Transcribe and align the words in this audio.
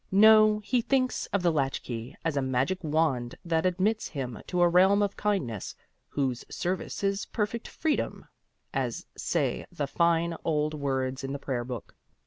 No, 0.11 0.57
he 0.65 0.81
thinks 0.81 1.27
of 1.27 1.43
the 1.43 1.51
latchkey 1.51 2.17
as 2.25 2.35
a 2.35 2.41
magic 2.41 2.83
wand 2.83 3.35
that 3.45 3.67
admits 3.67 4.07
him 4.07 4.41
to 4.47 4.63
a 4.63 4.67
realm 4.67 5.03
of 5.03 5.15
kindness 5.15 5.75
"whose 6.07 6.43
service 6.49 7.03
is 7.03 7.27
perfect 7.27 7.67
freedom," 7.67 8.25
as 8.73 9.05
say 9.15 9.63
the 9.71 9.85
fine 9.85 10.35
old 10.43 10.73
words 10.73 11.23
in 11.23 11.33
the 11.33 11.37
prayer 11.37 11.63
book. 11.63 11.95